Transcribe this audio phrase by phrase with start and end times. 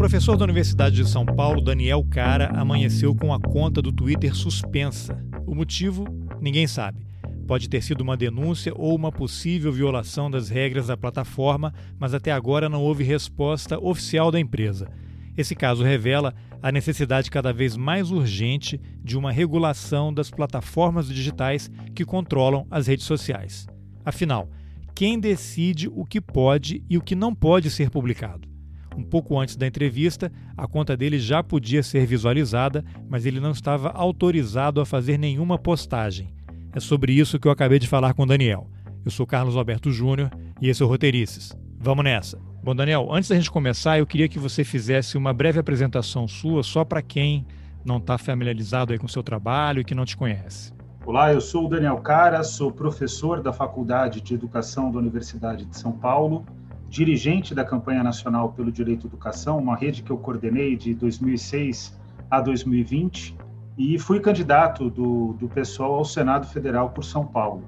[0.00, 5.22] professor da Universidade de São Paulo, Daniel Cara, amanheceu com a conta do Twitter suspensa.
[5.46, 6.06] O motivo?
[6.40, 7.06] Ninguém sabe.
[7.46, 12.32] Pode ter sido uma denúncia ou uma possível violação das regras da plataforma, mas até
[12.32, 14.90] agora não houve resposta oficial da empresa.
[15.36, 21.70] Esse caso revela a necessidade cada vez mais urgente de uma regulação das plataformas digitais
[21.94, 23.66] que controlam as redes sociais.
[24.02, 24.48] Afinal,
[24.94, 28.49] quem decide o que pode e o que não pode ser publicado?
[28.96, 33.52] Um pouco antes da entrevista, a conta dele já podia ser visualizada, mas ele não
[33.52, 36.34] estava autorizado a fazer nenhuma postagem.
[36.72, 38.68] É sobre isso que eu acabei de falar com o Daniel.
[39.04, 40.30] Eu sou Carlos Alberto Júnior
[40.60, 41.56] e esse é o Roteirices.
[41.78, 42.38] Vamos nessa!
[42.62, 46.62] Bom, Daniel, antes da gente começar, eu queria que você fizesse uma breve apresentação sua,
[46.62, 47.46] só para quem
[47.82, 50.72] não está familiarizado aí com o seu trabalho e que não te conhece.
[51.06, 55.76] Olá, eu sou o Daniel Cara, sou professor da Faculdade de Educação da Universidade de
[55.76, 56.44] São Paulo
[56.90, 61.96] dirigente da campanha nacional pelo direito à educação, uma rede que eu coordenei de 2006
[62.28, 63.36] a 2020,
[63.78, 67.62] e fui candidato do, do PSOL ao Senado Federal por São Paulo.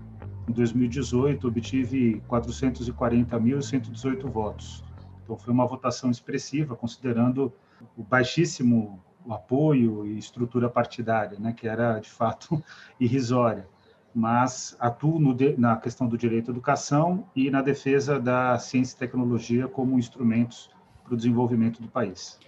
[0.48, 4.82] Em 2018, obtive 440.118 votos.
[5.22, 7.52] Então, foi uma votação expressiva, considerando
[7.96, 12.60] o baixíssimo apoio e estrutura partidária, né, que era, de fato,
[12.98, 13.68] irrisória
[14.14, 18.98] mas atuo no, na questão do direito à educação e na defesa da ciência e
[18.98, 20.70] tecnologia como instrumentos
[21.04, 22.38] para o desenvolvimento do país.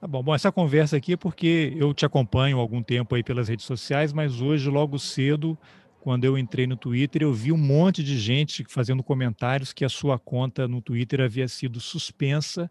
[0.00, 0.22] Tá bom.
[0.22, 3.64] bom, essa conversa aqui é porque eu te acompanho há algum tempo aí pelas redes
[3.64, 5.56] sociais, mas hoje, logo cedo,
[6.00, 9.88] quando eu entrei no Twitter, eu vi um monte de gente fazendo comentários que a
[9.88, 12.70] sua conta no Twitter havia sido suspensa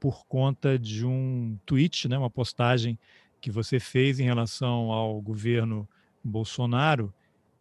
[0.00, 2.98] por conta de um tweet, né, uma postagem
[3.40, 5.88] que você fez em relação ao governo
[6.24, 7.14] Bolsonaro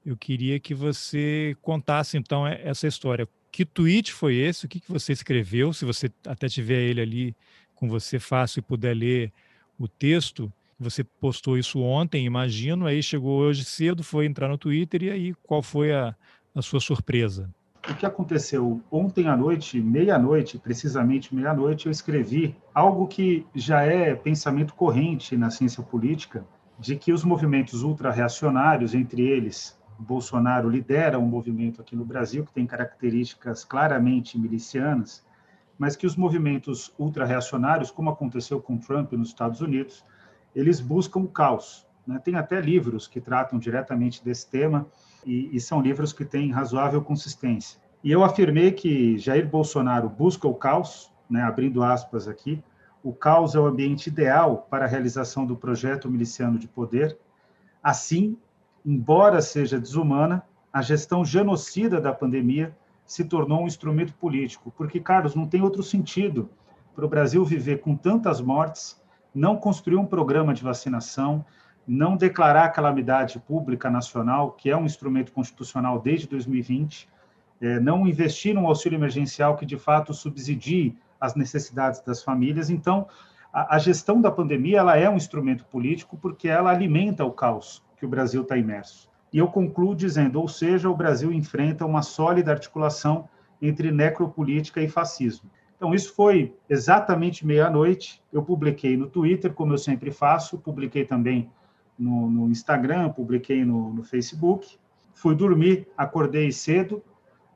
[0.06, 3.28] eu queria que você contasse então essa história.
[3.52, 4.66] Que tweet foi esse?
[4.66, 5.74] O que, você escreveu?
[5.74, 7.36] Se você até tiver ele ali
[7.76, 9.32] com você fácil e puder ler
[9.78, 15.04] o texto, você postou isso ontem, imagino, aí chegou hoje cedo, foi entrar no Twitter
[15.04, 16.16] e aí qual foi a,
[16.56, 17.50] a sua surpresa?
[17.90, 24.16] O que aconteceu ontem à noite, meia-noite, precisamente meia-noite, eu escrevi algo que já é
[24.16, 26.46] pensamento corrente na ciência política,
[26.80, 32.54] de que os movimentos ultra-reacionários, entre eles Bolsonaro lidera um movimento aqui no Brasil que
[32.54, 35.26] tem características claramente milicianas,
[35.78, 40.06] mas que os movimentos ultra-reacionários, como aconteceu com Trump nos Estados Unidos,
[40.56, 41.88] eles buscam o caos.
[42.06, 42.20] Né?
[42.20, 44.88] Tem até livros que tratam diretamente desse tema,
[45.26, 47.80] e, e são livros que têm razoável consistência.
[48.04, 52.62] E eu afirmei que Jair Bolsonaro busca o caos, né, abrindo aspas aqui,
[53.04, 57.18] o caos é o ambiente ideal para a realização do projeto miliciano de poder.
[57.82, 58.38] Assim,
[58.86, 62.76] embora seja desumana, a gestão genocida da pandemia
[63.06, 64.72] se tornou um instrumento político.
[64.78, 66.50] Porque, Carlos, não tem outro sentido
[66.96, 69.02] para o Brasil viver com tantas mortes,
[69.34, 71.46] não construir um programa de vacinação,
[71.88, 77.10] não declarar calamidade pública nacional, que é um instrumento constitucional desde 2020,
[77.60, 82.70] é, não investir num auxílio emergencial que de fato subsidie as necessidades das famílias.
[82.70, 83.08] Então,
[83.54, 87.84] a, a gestão da pandemia ela é um instrumento político porque ela alimenta o caos
[88.02, 89.08] que o Brasil está imerso.
[89.32, 93.30] E eu concluo dizendo, ou seja, o Brasil enfrenta uma sólida articulação
[93.62, 95.48] entre necropolítica e fascismo.
[95.78, 98.20] Então, isso foi exatamente meia-noite.
[98.34, 101.48] Eu publiquei no Twitter, como eu sempre faço, publiquei também
[101.98, 104.80] no, no Instagram, publiquei no, no, Facebook.
[105.14, 107.04] Fui dormir, acordei cedo,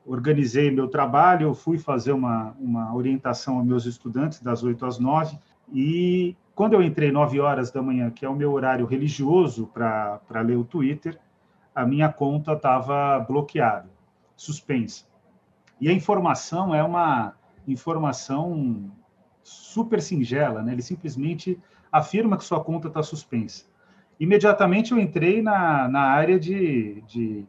[0.04, 5.36] organizei meu trabalho, fui fazer uma, uma orientação aos meus estudantes das 8 às 9
[5.72, 10.40] e quando eu entrei 9 horas da manhã, que é o meu horário religioso para
[10.42, 11.20] ler o Twitter,
[11.74, 13.90] a minha conta estava bloqueada,
[14.34, 15.04] suspensa.
[15.78, 17.34] E a informação é uma
[17.68, 18.90] informação
[19.42, 20.72] super singela, né?
[20.72, 21.60] Ele simplesmente
[21.92, 23.66] afirma que sua conta está suspensa.
[24.18, 27.44] Imediatamente eu entrei na, na área de, de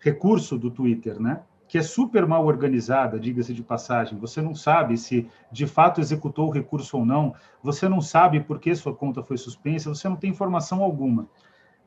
[0.00, 1.42] recurso do Twitter, né?
[1.68, 4.18] Que é super mal organizada, diga-se de passagem.
[4.18, 8.60] Você não sabe se de fato executou o recurso ou não, você não sabe por
[8.60, 11.28] que sua conta foi suspensa, você não tem informação alguma.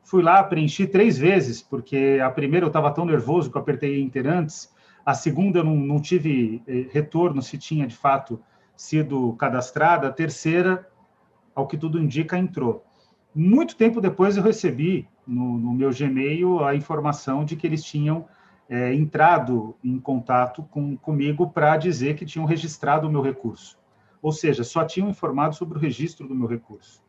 [0.02, 4.00] Fui lá, preenchi três vezes, porque a primeira eu estava tão nervoso que eu apertei
[4.00, 4.72] Enter antes,
[5.04, 8.40] a segunda eu não, não tive eh, retorno se tinha de fato
[8.76, 10.88] sido cadastrada, a terceira,
[11.54, 12.84] ao que tudo indica, entrou.
[13.34, 18.26] Muito tempo depois eu recebi no, no meu Gmail a informação de que eles tinham
[18.70, 23.76] é, entrado em contato com, comigo para dizer que tinham registrado o meu recurso.
[24.22, 27.02] Ou seja, só tinham informado sobre o registro do meu recurso.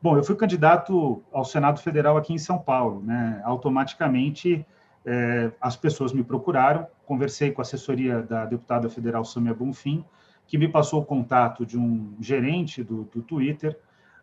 [0.00, 3.02] Bom, eu fui candidato ao Senado Federal aqui em São Paulo.
[3.02, 3.40] Né?
[3.44, 4.64] Automaticamente,
[5.04, 10.04] é, as pessoas me procuraram, conversei com a assessoria da deputada federal Samia Bonfim,
[10.46, 13.76] que me passou o contato de um gerente do, do Twitter,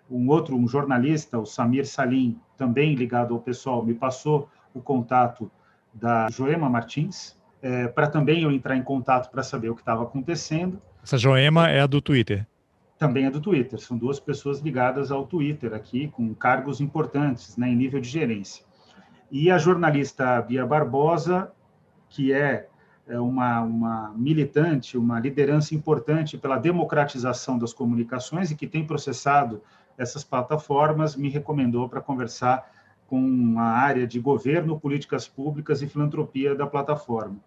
[0.09, 5.51] um outro, um jornalista, o Samir Salim, também ligado ao pessoal, me passou o contato
[5.94, 10.03] da Joema Martins, é, para também eu entrar em contato para saber o que estava
[10.03, 10.81] acontecendo.
[11.03, 12.45] Essa Joema é a do Twitter?
[12.97, 13.80] Também é do Twitter.
[13.80, 18.65] São duas pessoas ligadas ao Twitter aqui, com cargos importantes né, em nível de gerência.
[19.31, 21.51] E a jornalista Bia Barbosa,
[22.09, 22.68] que é
[23.09, 29.63] é uma, uma militante, uma liderança importante pela democratização das comunicações e que tem processado
[29.97, 32.71] essas plataformas, me recomendou para conversar
[33.09, 37.38] com a área de governo, políticas públicas e filantropia da plataforma.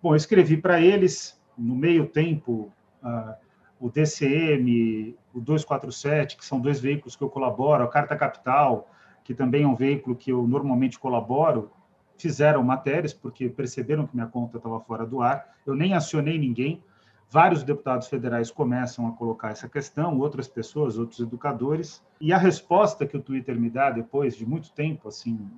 [0.00, 2.72] Bom, eu escrevi para eles, no meio tempo,
[3.02, 3.34] uh,
[3.80, 8.88] o DCM, o 247, que são dois veículos que eu colaboro, a Carta Capital,
[9.24, 11.72] que também é um veículo que eu normalmente colaboro,
[12.16, 15.56] fizeram matérias, porque perceberam que minha conta estava fora do ar.
[15.66, 16.82] Eu nem acionei ninguém.
[17.32, 22.02] Vários deputados federais começam a colocar essa questão, outras pessoas, outros educadores.
[22.20, 25.48] E a resposta que o Twitter me dá depois de muito tempo, assim,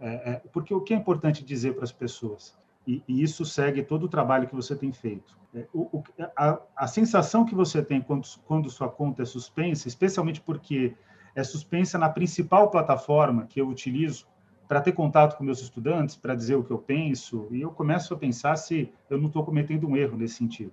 [0.00, 3.84] é, é, porque o que é importante dizer para as pessoas, e, e, isso segue
[3.84, 5.38] todo o trabalho que você tem feito.
[5.54, 6.02] É, o, o,
[6.36, 10.96] a, a, sensação que você tem quando, quando sua conta é suspensa, especialmente porque
[11.36, 14.26] é suspensa na principal plataforma que eu utilizo
[14.66, 18.14] para ter contato com meus estudantes, para dizer o que eu penso, e eu começo
[18.14, 20.72] a pensar se eu não estou cometendo um erro nesse sentido.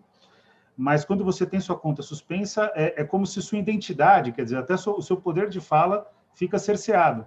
[0.77, 4.57] Mas quando você tem sua conta suspensa, é, é como se sua identidade, quer dizer,
[4.57, 7.25] até o seu poder de fala fica cerceado.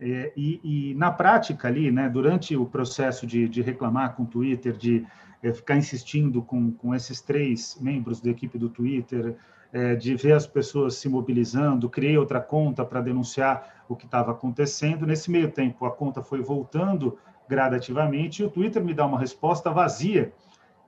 [0.00, 4.26] É, e, e, na prática ali, né, durante o processo de, de reclamar com o
[4.26, 5.06] Twitter, de
[5.42, 9.36] é, ficar insistindo com, com esses três membros da equipe do Twitter,
[9.72, 14.32] é, de ver as pessoas se mobilizando, criei outra conta para denunciar o que estava
[14.32, 15.06] acontecendo.
[15.06, 17.18] Nesse meio tempo, a conta foi voltando
[17.48, 20.32] gradativamente e o Twitter me dá uma resposta vazia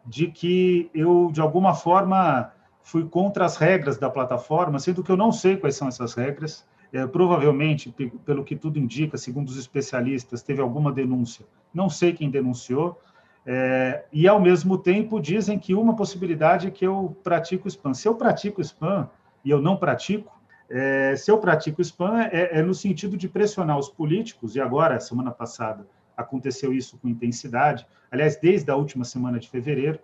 [0.06, 2.52] de que eu, de alguma forma,
[2.82, 6.68] fui contra as regras da plataforma, sendo que eu não sei quais são essas regras.
[6.92, 7.94] É, provavelmente,
[8.24, 11.46] pelo que tudo indica, segundo os especialistas, teve alguma denúncia.
[11.72, 12.98] Não sei quem denunciou,
[13.46, 17.94] é, e, ao mesmo tempo, dizem que uma possibilidade é que eu pratico spam.
[17.94, 19.08] Se eu pratico spam
[19.44, 23.78] e eu não pratico, é, se eu pratico spam é, é, no sentido de pressionar
[23.78, 25.86] os políticos, e agora, semana passada,
[26.20, 29.98] aconteceu isso com intensidade, aliás, desde a última semana de fevereiro,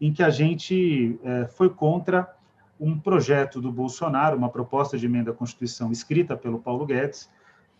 [0.00, 2.34] em que a gente é, foi contra
[2.78, 7.30] um projeto do Bolsonaro, uma proposta de emenda à Constituição escrita pelo Paulo Guedes,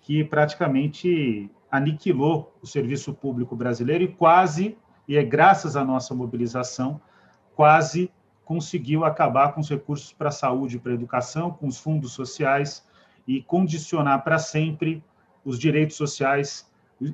[0.01, 4.77] que praticamente aniquilou o serviço público brasileiro e quase
[5.09, 7.01] e é graças à nossa mobilização,
[7.55, 8.11] quase
[8.45, 12.87] conseguiu acabar com os recursos para a saúde para a educação, com os fundos sociais
[13.27, 15.03] e condicionar para sempre
[15.45, 16.71] os direitos sociais.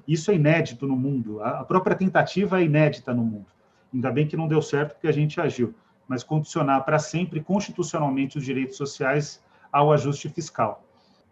[0.07, 1.43] Isso é inédito no mundo.
[1.43, 3.47] A própria tentativa é inédita no mundo.
[3.93, 5.75] Ainda bem que não deu certo porque a gente agiu,
[6.07, 9.43] mas condicionar para sempre constitucionalmente os direitos sociais
[9.73, 10.83] ao ajuste fiscal.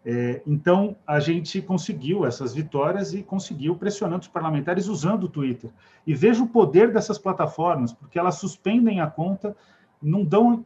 [0.05, 5.69] É, então, a gente conseguiu essas vitórias e conseguiu pressionando os parlamentares usando o Twitter.
[6.05, 9.55] E veja o poder dessas plataformas, porque elas suspendem a conta,
[10.01, 10.65] não dão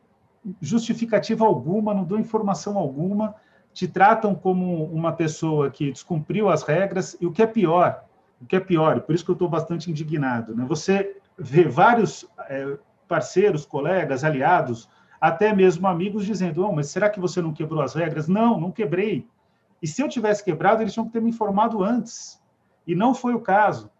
[0.62, 3.36] justificativa alguma, não dão informação alguma,
[3.74, 8.04] te tratam como uma pessoa que descumpriu as regras, e o que é pior,
[8.42, 10.66] o que é pior, por isso que eu estou bastante indignado, né?
[10.68, 12.78] você vê vários é,
[13.08, 14.90] parceiros, colegas, aliados,
[15.20, 18.28] até mesmo amigos dizendo: oh, mas será que você não quebrou as regras?
[18.28, 19.28] Não, não quebrei.
[19.82, 22.42] E se eu tivesse quebrado, eles tinham que ter me informado antes.
[22.88, 23.92] E não foi o caso.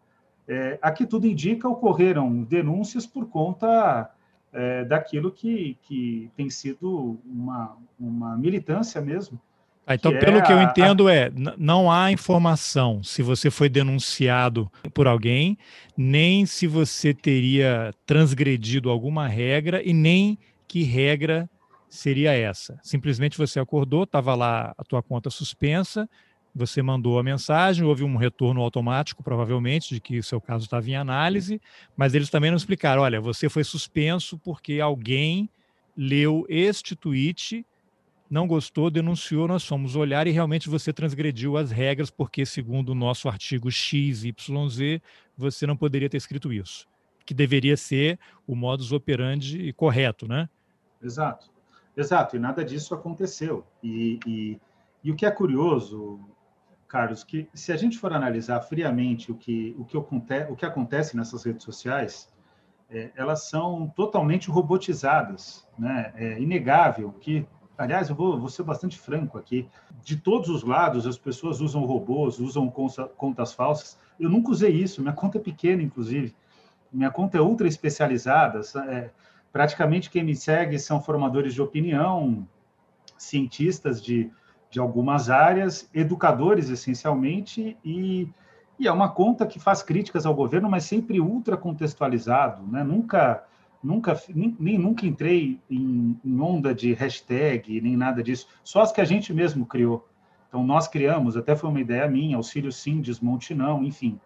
[0.48, 4.12] É, aqui tudo indica ocorreram denúncias por conta
[4.52, 9.40] é, daquilo que, que tem sido uma, uma militância mesmo.
[9.86, 11.14] Ah, então, que pelo é que eu entendo, a...
[11.14, 15.58] é não há informação se você foi denunciado por alguém,
[15.98, 21.50] nem se você teria transgredido alguma regra e nem que regra
[21.90, 22.80] seria essa?
[22.82, 26.08] Simplesmente você acordou, estava lá a tua conta suspensa,
[26.54, 30.90] você mandou a mensagem, houve um retorno automático, provavelmente, de que o seu caso estava
[30.90, 31.62] em análise,
[31.96, 35.50] mas eles também não explicaram: olha, você foi suspenso porque alguém
[35.96, 37.66] leu este tweet,
[38.32, 42.96] não gostou, denunciou, nós fomos olhar e realmente você transgrediu as regras, porque, segundo o
[42.96, 45.02] nosso artigo XYZ,
[45.38, 46.88] você não poderia ter escrito isso,
[47.26, 50.50] que deveria ser o modus operandi correto, né?
[51.04, 51.52] Exato,
[51.96, 53.68] exato, e nada disso aconteceu.
[53.84, 54.60] E, e,
[55.04, 56.18] e o que é curioso,
[56.88, 61.18] Carlos, que se a gente for analisar friamente o que, o que, o que acontece
[61.18, 62.32] nessas redes sociais,
[62.90, 65.68] é, elas são totalmente robotizadas.
[65.78, 66.14] Né?
[66.16, 67.46] É inegável que,
[67.82, 69.68] aliás, eu vou, vou ser bastante franco aqui,
[70.04, 73.98] de todos os lados as pessoas usam robôs, usam contas falsas.
[74.20, 76.36] Eu nunca usei isso, minha conta é pequena, inclusive.
[76.92, 78.62] Minha conta é ultra especializada.
[78.88, 79.10] É,
[79.52, 82.48] praticamente quem me segue são formadores de opinião,
[83.18, 84.30] cientistas de,
[84.70, 88.28] de algumas áreas, educadores essencialmente, e,
[88.80, 92.84] e é uma conta que faz críticas ao governo, mas sempre ultra contextualizado, né?
[92.84, 93.44] Nunca
[93.84, 98.92] nunca nem, nem nunca entrei em, em, onda de hashtag nem nada disso, só as
[98.92, 100.08] que a gente mesmo criou.
[100.48, 104.20] Então nós criamos, até foi uma ideia minha, auxílio sim, desmonte não, enfim.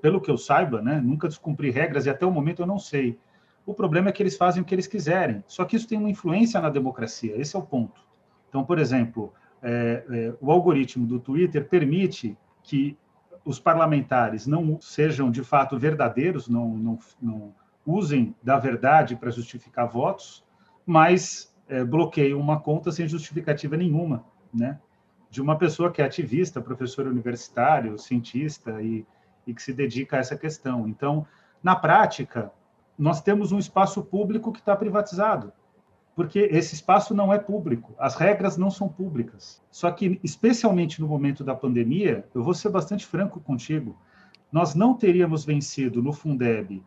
[0.00, 3.18] Pelo que eu saiba, né, nunca descumpri regras e até o momento eu não sei.
[3.66, 5.44] O problema é que eles fazem o que eles quiserem.
[5.46, 7.36] Só que isso tem uma influência na democracia.
[7.36, 8.00] Esse é o ponto.
[8.48, 12.96] Então, por exemplo, é, é, o algoritmo do Twitter permite que
[13.44, 17.54] os parlamentares não sejam de fato verdadeiros, não, não, não
[17.88, 20.44] usem da verdade para justificar votos,
[20.84, 24.78] mas é, bloqueiam uma conta sem justificativa nenhuma, né?
[25.30, 29.06] De uma pessoa que é ativista, professor universitário, cientista e,
[29.46, 30.88] e que se dedica a essa questão.
[30.88, 31.26] Então,
[31.62, 32.50] na prática,
[32.98, 35.52] nós temos um espaço público que está privatizado
[36.18, 39.62] porque esse espaço não é público, as regras não são públicas.
[39.70, 43.96] Só que, especialmente no momento da pandemia, eu vou ser bastante franco contigo,
[44.50, 46.82] nós não teríamos vencido no Fundeb,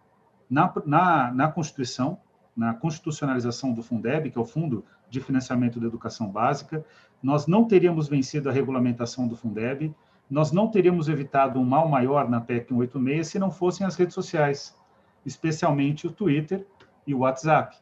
[0.51, 2.19] na, na, na Constituição,
[2.55, 6.85] na constitucionalização do Fundeb, que é o Fundo de Financiamento da Educação Básica,
[7.23, 9.95] nós não teríamos vencido a regulamentação do Fundeb,
[10.29, 14.13] nós não teríamos evitado um mal maior na PEC 186 se não fossem as redes
[14.13, 14.75] sociais,
[15.25, 16.67] especialmente o Twitter
[17.07, 17.77] e o WhatsApp.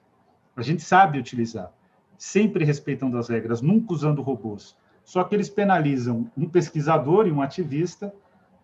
[0.55, 1.71] A gente sabe utilizar,
[2.17, 4.77] sempre respeitando as regras, nunca usando robôs.
[5.03, 8.13] Só que eles penalizam um pesquisador e um ativista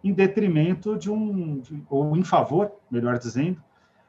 [0.04, 3.64] em detrimento de um, ou em favor, melhor dizendo,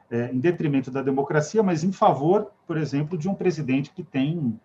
[0.09, 4.59] é, em detrimento da democracia, mas em favor, por exemplo, de um presidente que tem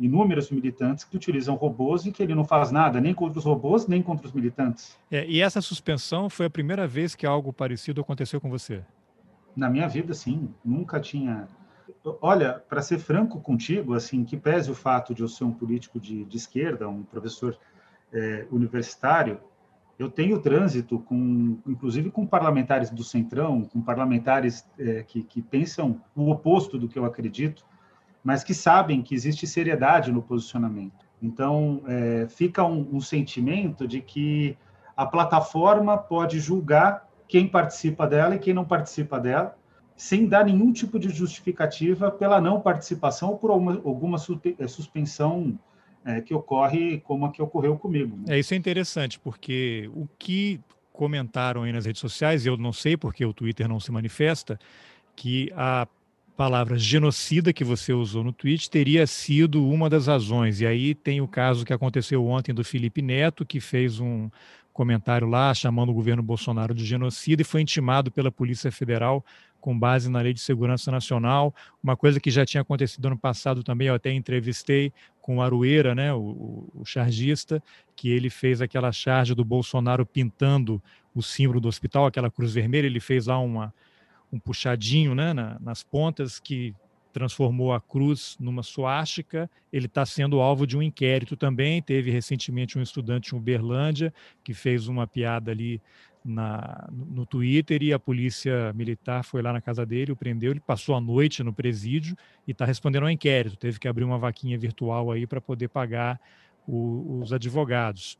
[0.00, 3.86] inúmeros militantes que utilizam robôs e que ele não faz nada, nem contra os robôs,
[3.86, 4.96] nem contra os militantes.
[5.10, 8.82] É, e essa suspensão foi a primeira vez que algo parecido aconteceu com você?
[9.56, 10.48] Na minha vida, sim.
[10.64, 11.48] Nunca tinha
[12.20, 16.00] olha, para ser franco contigo, assim, que pese o fato de eu ser um político
[16.00, 17.58] de, de esquerda, um professor
[18.12, 19.40] é, universitário,
[20.00, 26.00] eu tenho trânsito com, inclusive com parlamentares do Centrão, com parlamentares é, que, que pensam
[26.16, 27.66] o oposto do que eu acredito,
[28.24, 31.04] mas que sabem que existe seriedade no posicionamento.
[31.20, 34.56] Então, é, fica um, um sentimento de que
[34.96, 39.54] a plataforma pode julgar quem participa dela e quem não participa dela,
[39.94, 45.58] sem dar nenhum tipo de justificativa pela não participação ou por alguma, alguma eh, suspensão
[46.04, 48.16] é, que ocorre como a que ocorreu comigo.
[48.16, 48.36] Né?
[48.36, 50.60] É, isso é interessante, porque o que
[50.92, 54.58] comentaram aí nas redes sociais, eu não sei porque o Twitter não se manifesta,
[55.16, 55.86] que a
[56.36, 60.60] palavra genocida que você usou no tweet teria sido uma das razões.
[60.60, 64.30] E aí tem o caso que aconteceu ontem do Felipe Neto, que fez um
[64.72, 69.24] comentário lá chamando o governo Bolsonaro de genocida e foi intimado pela Polícia Federal
[69.60, 73.62] com base na Lei de Segurança Nacional, uma coisa que já tinha acontecido ano passado
[73.62, 77.62] também, eu até entrevistei com o Arueira, né, o, o chargista,
[77.94, 80.82] que ele fez aquela charge do Bolsonaro pintando
[81.14, 83.74] o símbolo do hospital, aquela cruz vermelha, ele fez lá uma,
[84.32, 86.74] um puxadinho né, na, nas pontas que
[87.12, 89.50] transformou a cruz numa suástica.
[89.72, 91.82] Ele está sendo alvo de um inquérito também.
[91.82, 94.12] Teve recentemente um estudante em Uberlândia
[94.44, 95.80] que fez uma piada ali
[96.24, 100.60] na, no Twitter e a polícia militar foi lá na casa dele, o prendeu, ele
[100.60, 103.56] passou a noite no presídio e está respondendo ao inquérito.
[103.56, 106.20] Teve que abrir uma vaquinha virtual aí para poder pagar
[106.66, 108.18] o, os advogados.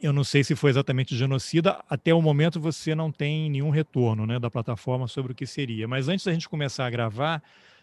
[0.00, 1.82] Eu não sei se foi exatamente genocida.
[1.88, 5.86] Até o momento você não tem nenhum retorno né, da plataforma sobre o que seria.
[5.86, 7.42] Mas antes da gente começar a gravar,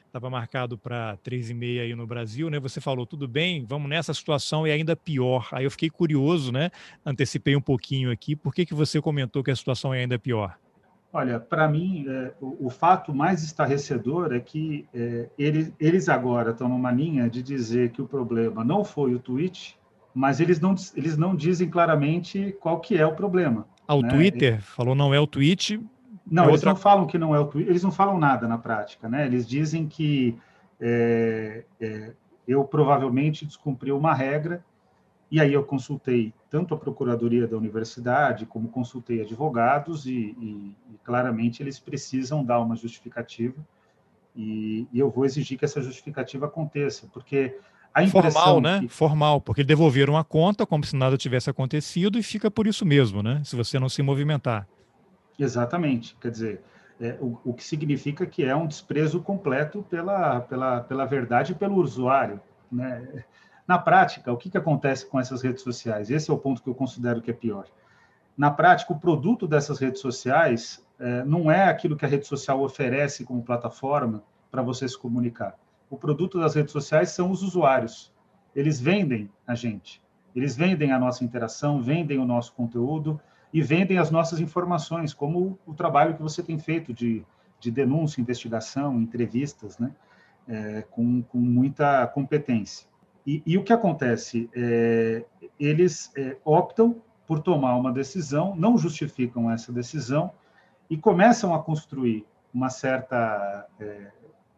[0.09, 2.59] estava marcado para três e meia aí no Brasil, né?
[2.59, 5.47] Você falou tudo bem, vamos nessa situação e ainda pior.
[5.51, 6.71] Aí eu fiquei curioso, né?
[7.05, 8.35] Antecipei um pouquinho aqui.
[8.35, 10.57] Por que que você comentou que a situação é ainda pior?
[11.13, 16.51] Olha, para mim, é, o, o, fato mais estarrecedor é que é, eles, eles agora
[16.51, 19.75] estão numa linha de dizer que o problema não foi o tweet,
[20.13, 23.67] mas eles não, eles não dizem claramente qual que é o problema.
[23.87, 24.09] Ah, o né?
[24.09, 25.81] Twitter falou não é o tweet,
[26.31, 26.69] não, é eles outra...
[26.71, 29.25] não falam que não é o Twitter, eles não falam nada na prática, né?
[29.25, 30.37] Eles dizem que
[30.79, 32.13] é, é,
[32.47, 34.63] eu provavelmente descumpri uma regra,
[35.31, 40.97] e aí eu consultei tanto a Procuradoria da Universidade, como consultei advogados, e, e, e
[41.03, 43.55] claramente eles precisam dar uma justificativa,
[44.35, 47.57] e, e, eu vou exigir que essa justificativa aconteça, porque
[47.93, 48.41] a impressão...
[48.41, 48.79] Formal, né?
[48.79, 48.87] Que...
[48.87, 53.21] Formal, porque devolveram a conta como se nada tivesse acontecido, e fica por isso mesmo,
[53.21, 53.41] né?
[53.43, 54.67] Se você não se movimentar.
[55.39, 56.17] Exatamente.
[56.19, 56.61] Quer dizer,
[56.99, 61.55] é, o, o, que significa que é um desprezo completo pela, pela, pela verdade e
[61.55, 62.41] pelo usuário.
[62.69, 63.23] Né?
[63.65, 66.09] Na prática, o que, que acontece com essas redes sociais?
[66.11, 67.65] Esse é o ponto que eu considero que é pior.
[68.37, 72.61] Na prática, o produto dessas redes sociais é, não é aquilo que a rede social
[72.61, 75.55] oferece como plataforma, para você se comunicar.
[75.89, 78.11] O produto das redes sociais são os usuários.
[78.55, 80.01] Eles vendem a gente.
[80.35, 83.19] Eles vendem a nossa interação, vendem o nosso conteúdo
[83.53, 87.25] e vendem as nossas informações, como o trabalho que você tem feito de,
[87.59, 89.91] de denúncia, investigação, entrevistas, né?
[90.47, 92.87] É, com, com muita competência.
[93.25, 94.49] E, e, o que acontece?
[94.55, 95.23] É,
[95.59, 100.31] eles é, optam por tomar uma decisão, não justificam essa decisão
[100.89, 104.07] e começam a construir uma certa é,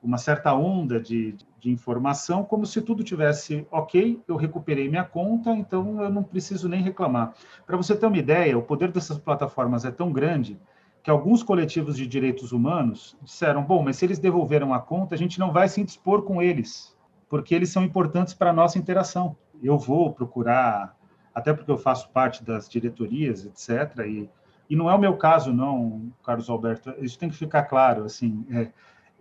[0.01, 5.51] uma certa onda de, de informação, como se tudo tivesse ok, eu recuperei minha conta,
[5.51, 7.33] então eu não preciso nem reclamar.
[7.67, 10.59] Para você ter uma ideia, o poder dessas plataformas é tão grande
[11.03, 15.17] que alguns coletivos de direitos humanos disseram: bom, mas se eles devolveram a conta, a
[15.17, 16.97] gente não vai se indispor com eles,
[17.29, 19.35] porque eles são importantes para a nossa interação.
[19.61, 20.97] Eu vou procurar,
[21.33, 23.99] até porque eu faço parte das diretorias, etc.
[24.07, 24.29] E,
[24.67, 26.93] e não é o meu caso, não, Carlos Alberto.
[26.99, 28.03] Isso tem que ficar claro.
[28.03, 28.69] Assim, é,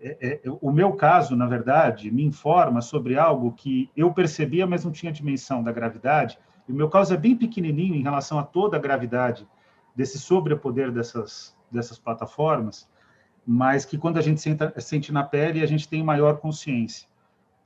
[0.02, 4.85] é, é, o meu caso, na verdade, me informa sobre algo que eu percebia, mas
[4.85, 6.38] não tinha dimensão da gravidade.
[6.66, 9.47] E o meu caso é bem pequenininho em relação a toda a gravidade
[9.95, 12.88] desse sobrepoder dessas, dessas plataformas,
[13.47, 17.07] mas que quando a gente senta, sente na pele, a gente tem maior consciência.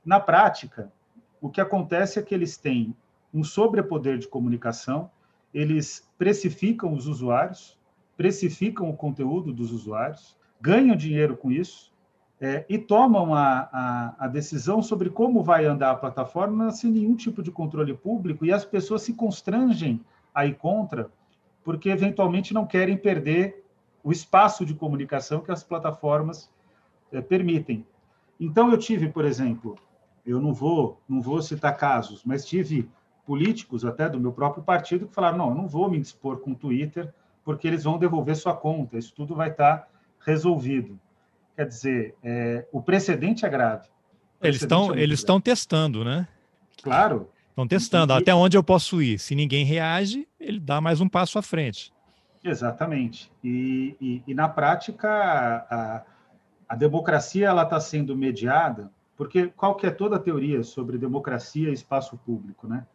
[0.03, 0.91] Na prática,
[1.39, 2.95] o que acontece é que eles têm
[3.33, 5.09] um sobrepoder de comunicação,
[5.53, 7.79] eles precificam os usuários,
[8.17, 11.94] precificam o conteúdo dos usuários, ganham dinheiro com isso,
[12.39, 17.15] é, e tomam a, a, a, decisão sobre como vai andar a plataforma sem nenhum
[17.15, 20.01] tipo de controle público e as pessoas se constrangem
[20.33, 21.09] a ir contra,
[21.63, 23.65] porque eventualmente não querem perder
[24.03, 26.51] o espaço de comunicação que as plataformas
[27.11, 27.85] é, permitem.
[28.37, 29.77] Então eu tive, por exemplo,
[30.25, 32.89] eu não vou não vou citar casos, mas tive
[33.25, 36.51] políticos até do meu próprio partido que falaram não, eu não vou me dispor com
[36.51, 37.13] o Twitter
[37.45, 39.87] porque eles vão devolver sua conta, isso tudo vai estar
[40.19, 40.99] resolvido.
[41.55, 43.87] Quer dizer, é, o precedente é grave.
[44.41, 46.27] Eles estão é eles estão testando, né?
[46.81, 47.29] Claro.
[47.49, 49.17] Estão testando e, até onde eu posso ir.
[49.17, 51.93] Se ninguém reage, ele dá mais um passo à frente.
[52.43, 53.31] Exatamente.
[53.43, 56.03] E, e, e na prática, a,
[56.67, 61.69] a democracia ela está sendo mediada, porque qual que é toda a teoria sobre democracia
[61.69, 62.85] e espaço público, né?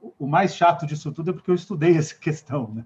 [0.00, 2.84] O, o mais chato disso tudo é porque eu estudei essa questão, né?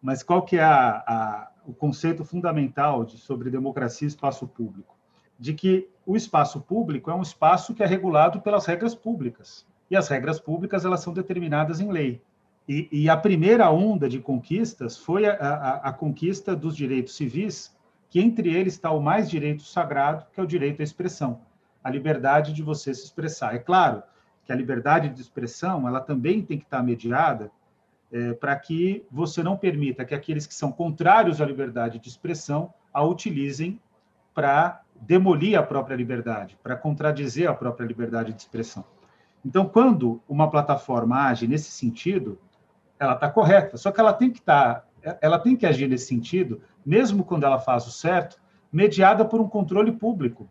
[0.00, 4.96] Mas qual que é a, a, o conceito fundamental de, sobre democracia e espaço público?
[5.38, 9.64] De que o espaço público é um espaço que é regulado pelas regras públicas.
[9.90, 12.20] E as regras públicas elas são determinadas em lei.
[12.68, 17.74] E, e a primeira onda de conquistas foi a, a, a conquista dos direitos civis,
[18.08, 21.40] que entre eles está o mais direito sagrado, que é o direito à expressão,
[21.82, 23.54] a liberdade de você se expressar.
[23.54, 24.02] É claro
[24.44, 27.50] que a liberdade de expressão ela também tem que estar mediada
[28.12, 32.72] é, para que você não permita que aqueles que são contrários à liberdade de expressão
[32.92, 33.80] a utilizem
[34.34, 38.84] para demolir a própria liberdade, para contradizer a própria liberdade de expressão.
[39.44, 42.38] Então, quando uma plataforma age nesse sentido,
[42.98, 43.76] ela está correta.
[43.76, 47.44] Só que ela tem que estar, tá, ela tem que agir nesse sentido, mesmo quando
[47.44, 48.38] ela faz o certo,
[48.70, 50.48] mediada por um controle público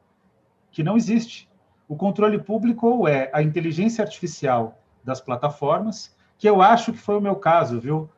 [0.72, 1.48] que não existe.
[1.88, 7.18] O controle público ou é a inteligência artificial das plataformas que eu acho que foi
[7.18, 8.10] o meu caso, viu?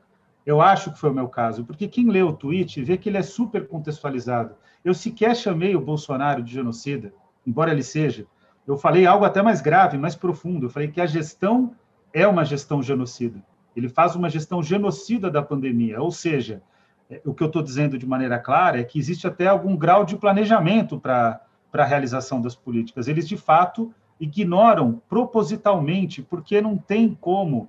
[0.46, 3.18] Eu acho que foi o meu caso, porque quem lê o tweet vê que ele
[3.18, 4.56] é super contextualizado.
[4.86, 7.12] Eu sequer chamei o Bolsonaro de genocida,
[7.46, 8.28] embora ele seja.
[8.66, 10.68] Eu falei algo até mais grave, mais profundo.
[10.68, 11.76] Eu falei que a gestão
[12.14, 13.44] é uma gestão genocida.
[13.76, 16.62] Ele faz uma gestão genocida da pandemia, ou seja,
[17.10, 20.06] é, o que eu estou dizendo de maneira clara é que existe até algum grau
[20.06, 21.42] de planejamento para
[21.74, 23.08] a realização das políticas.
[23.08, 27.68] Eles, de fato, ignoram propositalmente, porque não tem como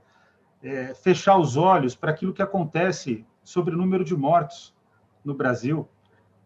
[0.62, 4.74] é, fechar os olhos para aquilo que acontece sobre o número de mortos
[5.24, 5.88] no Brasil.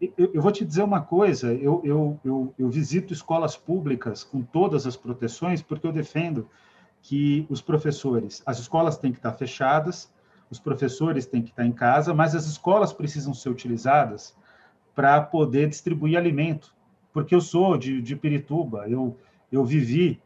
[0.01, 4.85] Eu, eu vou te dizer uma coisa: eu, eu, eu, visito escolas públicas com todas
[4.87, 6.47] as proteções, porque eu defendo
[7.01, 10.11] que os professores, as escolas têm que estar fechadas,
[10.49, 14.35] os professores têm que estar em casa, mas as escolas precisam ser utilizadas
[14.95, 16.73] para poder distribuir alimento.
[17.13, 19.17] Porque eu sou de, de Pirituba, eu,
[19.51, 20.21] eu vivi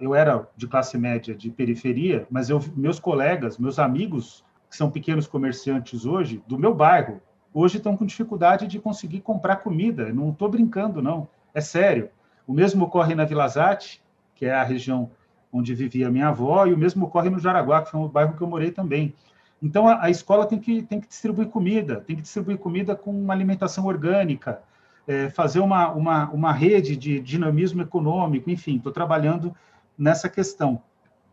[0.00, 4.90] eu era de classe média de periferia, mas eu, meus colegas, meus amigos, que são
[4.90, 7.20] pequenos comerciantes hoje, do meu bairro,
[7.54, 10.12] hoje estão com dificuldade de conseguir comprar comida.
[10.12, 11.28] Não estou brincando, não.
[11.54, 12.10] É sério.
[12.46, 14.02] O mesmo ocorre na Vila Zate,
[14.34, 15.10] que é a região
[15.52, 18.42] onde vivia minha avó, e o mesmo ocorre no Jaraguá, que foi um bairro que
[18.42, 19.14] eu morei também.
[19.62, 23.10] Então, a, a escola tem que, tem que distribuir comida, tem que distribuir comida com
[23.10, 24.62] uma alimentação orgânica,
[25.06, 29.54] é, fazer uma, uma, uma rede de dinamismo econômico, enfim, estou trabalhando
[29.96, 30.82] nessa questão.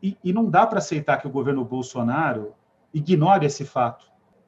[0.01, 2.53] E, e não dá para aceitar que o governo Bolsonaro
[2.93, 4.05] ignore esse fato.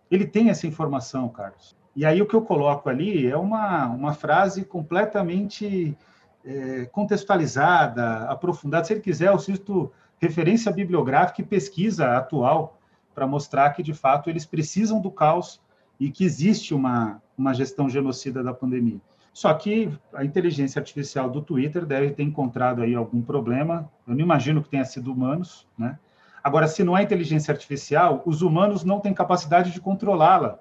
[0.09, 1.75] Ele tem essa informação, Carlos.
[1.95, 5.97] E aí o que eu coloco ali é uma, uma frase completamente
[6.45, 8.85] é, contextualizada, aprofundada.
[8.85, 12.79] Se ele quiser, eu cito referência bibliográfica e pesquisa atual
[13.13, 15.59] para mostrar que, de fato, eles precisam do caos
[15.99, 18.99] e que existe uma, uma gestão genocida da pandemia.
[19.33, 23.89] Só que a inteligência artificial do Twitter deve ter encontrado aí algum problema.
[24.07, 25.97] Eu não imagino que tenha sido humanos, né?
[26.43, 30.59] Agora, se não é inteligência artificial, os humanos não têm capacidade de controlá-la.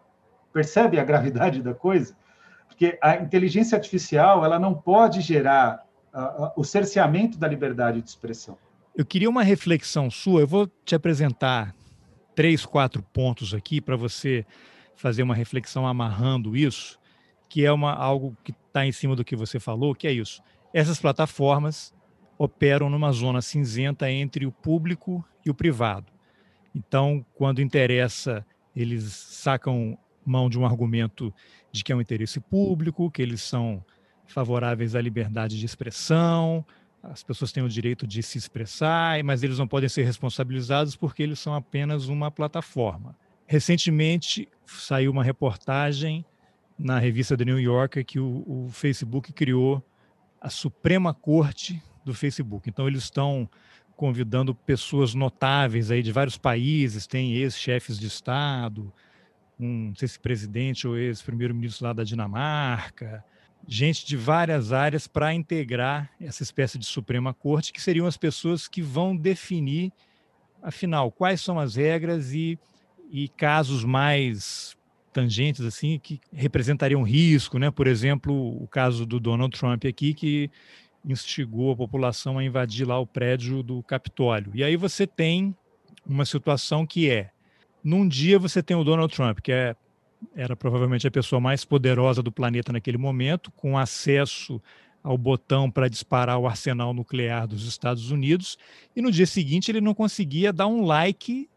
[0.52, 2.16] Percebe a gravidade da coisa?
[2.66, 8.58] Porque a inteligência artificial ela não pode gerar uh, o cerceamento da liberdade de expressão.
[8.94, 10.40] Eu queria uma reflexão sua.
[10.40, 11.74] Eu vou te apresentar
[12.34, 14.44] três, quatro pontos aqui para você
[14.98, 16.98] fazer uma reflexão amarrando isso,
[17.48, 20.42] que é uma, algo que está em cima do que você falou, que é isso.
[20.74, 21.94] Essas plataformas
[22.36, 26.12] operam numa zona cinzenta entre o público e o privado.
[26.74, 28.44] Então, quando interessa,
[28.76, 31.32] eles sacam mão de um argumento
[31.72, 33.82] de que é um interesse público, que eles são
[34.26, 36.66] favoráveis à liberdade de expressão,
[37.02, 41.22] as pessoas têm o direito de se expressar, mas eles não podem ser responsabilizados porque
[41.22, 43.16] eles são apenas uma plataforma.
[43.46, 46.24] Recentemente saiu uma reportagem
[46.78, 49.82] na revista The New Yorker que o, o Facebook criou
[50.40, 52.68] a Suprema Corte do Facebook.
[52.68, 53.48] Então eles estão
[53.96, 58.92] convidando pessoas notáveis aí de vários países, tem ex-chefes de Estado,
[59.58, 63.24] um, não sei se presidente ou ex-primeiro-ministro lá da Dinamarca,
[63.66, 68.68] gente de várias áreas para integrar essa espécie de Suprema Corte, que seriam as pessoas
[68.68, 69.92] que vão definir,
[70.62, 72.58] afinal, quais são as regras e,
[73.10, 74.76] e casos mais
[75.12, 77.70] tangentes assim que representariam risco, né?
[77.70, 80.50] Por exemplo, o caso do Donald Trump aqui que
[81.04, 84.52] instigou a população a invadir lá o prédio do Capitólio.
[84.54, 85.56] E aí você tem
[86.06, 87.30] uma situação que é,
[87.82, 89.74] num dia você tem o Donald Trump, que é
[90.34, 94.60] era provavelmente a pessoa mais poderosa do planeta naquele momento, com acesso
[95.02, 98.58] ao botão para disparar o arsenal nuclear dos Estados Unidos,
[98.96, 101.48] e no dia seguinte ele não conseguia dar um like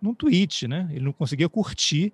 [0.00, 0.88] num tweet, né?
[0.90, 2.12] Ele não conseguia curtir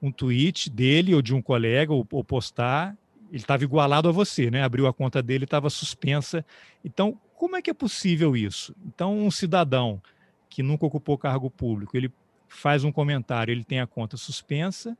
[0.00, 2.96] um tweet dele ou de um colega ou, ou postar,
[3.30, 4.62] ele estava igualado a você, né?
[4.62, 6.44] Abriu a conta dele, estava suspensa.
[6.84, 8.74] Então, como é que é possível isso?
[8.86, 10.00] Então, um cidadão
[10.48, 12.12] que nunca ocupou cargo público, ele
[12.48, 14.96] faz um comentário, ele tem a conta suspensa,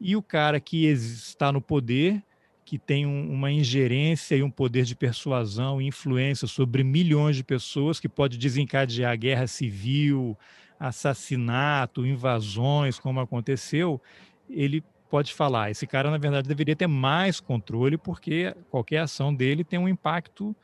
[0.00, 2.22] e o cara que está no poder,
[2.64, 7.42] que tem um, uma ingerência e um poder de persuasão e influência sobre milhões de
[7.42, 10.36] pessoas, que pode desencadear guerra civil,
[10.78, 14.00] assassinato, invasões, como aconteceu,
[14.48, 15.70] ele pode falar.
[15.70, 20.54] Esse cara, na verdade, deveria ter mais controle, porque qualquer ação dele tem um impacto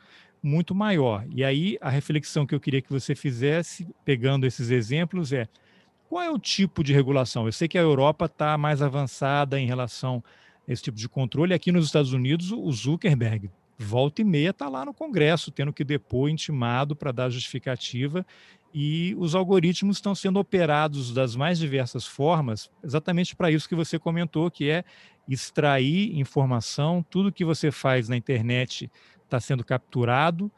[0.42, 1.24] muito maior.
[1.30, 5.48] E aí, a reflexão que eu queria que você fizesse, pegando esses exemplos, é
[6.08, 7.46] qual é o tipo de regulação?
[7.46, 10.22] Eu sei que a Europa está mais avançada em relação
[10.68, 11.54] a esse tipo de controle.
[11.54, 15.84] Aqui nos Estados Unidos, o Zuckerberg, volta e meia, está lá no Congresso, tendo que
[15.84, 18.24] depor intimado para dar justificativa
[18.74, 24.00] e os algoritmos estão sendo operados das mais diversas formas, exatamente para isso que você
[24.00, 24.84] comentou, que é
[25.28, 28.90] extrair informação, tudo que você faz na internet
[29.22, 30.50] está sendo capturado,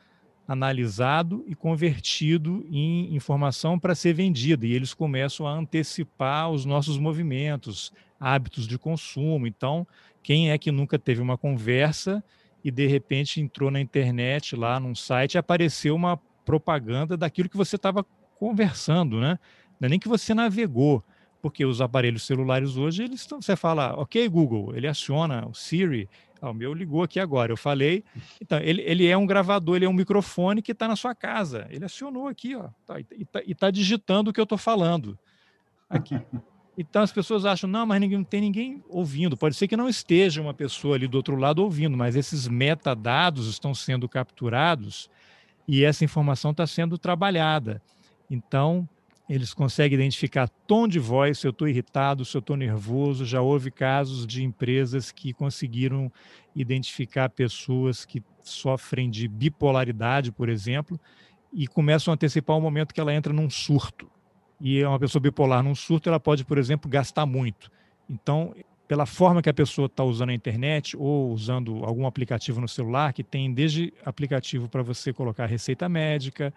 [0.48, 6.96] analisado e convertido em informação para ser vendida, e eles começam a antecipar os nossos
[6.98, 9.46] movimentos, hábitos de consumo.
[9.46, 9.87] Então,
[10.22, 12.24] quem é que nunca teve uma conversa
[12.66, 17.57] e de repente entrou na internet lá num site e apareceu uma propaganda daquilo que
[17.57, 18.05] você estava
[18.40, 19.38] conversando, né?
[19.79, 21.00] Não é nem que você navegou,
[21.40, 26.09] porque os aparelhos celulares hoje, eles estão, você fala, ok, Google, ele aciona o Siri,
[26.42, 28.02] ah, o meu ligou aqui agora, eu falei.
[28.40, 31.68] Então, ele, ele é um gravador, ele é um microfone que está na sua casa.
[31.70, 35.16] Ele acionou aqui, ó, tá, e está tá digitando o que eu estou falando
[35.88, 36.20] aqui.
[36.76, 39.36] Então as pessoas acham, não, mas ninguém, não tem ninguém ouvindo.
[39.36, 43.48] Pode ser que não esteja uma pessoa ali do outro lado ouvindo, mas esses metadados
[43.48, 45.08] estão sendo capturados
[45.66, 47.82] e essa informação está sendo trabalhada.
[48.30, 48.86] Então,
[49.28, 53.24] eles conseguem identificar tom de voz, se eu estou irritado, se eu estou nervoso.
[53.24, 56.12] Já houve casos de empresas que conseguiram
[56.54, 61.00] identificar pessoas que sofrem de bipolaridade, por exemplo,
[61.52, 64.08] e começam a antecipar o momento que ela entra num surto.
[64.61, 67.71] E uma pessoa bipolar num surto, ela pode, por exemplo, gastar muito.
[68.09, 68.55] Então,
[68.88, 73.12] pela forma que a pessoa está usando a internet ou usando algum aplicativo no celular,
[73.12, 76.55] que tem desde aplicativo para você colocar receita médica,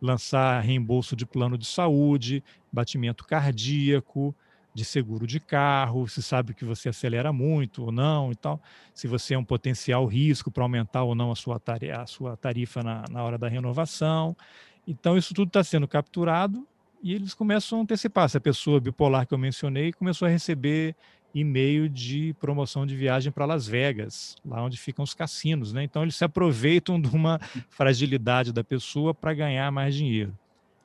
[0.00, 4.34] lançar reembolso de plano de saúde, batimento cardíaco,
[4.74, 8.60] de seguro de carro, se sabe que você acelera muito ou não e tal,
[8.94, 12.36] se você é um potencial risco para aumentar ou não a sua tarifa, a sua
[12.36, 14.36] tarifa na, na hora da renovação.
[14.86, 16.66] Então, isso tudo está sendo capturado
[17.02, 18.24] e eles começam a antecipar.
[18.24, 20.94] Essa pessoa bipolar que eu mencionei começou a receber
[21.34, 25.72] e meio de promoção de viagem para Las Vegas, lá onde ficam os cassinos.
[25.72, 25.82] Né?
[25.82, 30.36] Então, eles se aproveitam de uma fragilidade da pessoa para ganhar mais dinheiro.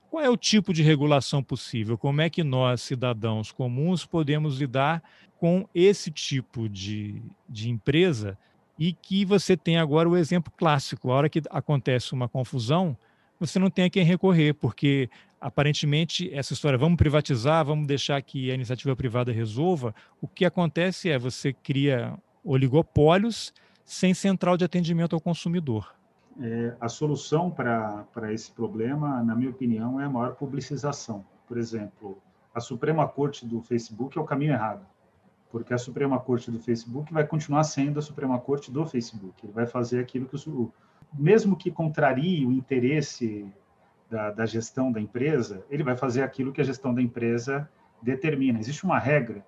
[0.10, 1.98] Qual é o tipo de regulação possível?
[1.98, 5.04] Como é que nós, cidadãos comuns, podemos lidar
[5.38, 8.38] com esse tipo de, de empresa
[8.80, 11.12] e que você tem agora o exemplo clássico.
[11.12, 12.98] A hora que acontece uma confusão,
[13.40, 18.52] você não tem a quem recorrer, porque aparentemente essa história, vamos privatizar, vamos deixar que
[18.52, 25.16] a iniciativa privada resolva, o que acontece é você cria oligopólios sem central de atendimento
[25.16, 25.96] ao consumidor.
[26.40, 31.26] É, a solução para esse problema, na minha opinião, é a maior publicização.
[31.48, 32.22] Por exemplo,
[32.54, 34.86] a Suprema Corte do Facebook é o caminho errado
[35.50, 39.46] porque a Suprema Corte do Facebook vai continuar sendo a Suprema Corte do Facebook.
[39.46, 40.72] Ele vai fazer aquilo que o
[41.14, 43.46] mesmo que contrarie o interesse
[44.10, 47.70] da, da, gestão da empresa, ele vai fazer aquilo que a gestão da empresa
[48.02, 48.60] determina.
[48.60, 49.46] Existe uma regra